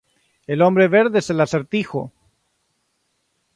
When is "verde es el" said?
0.87-1.39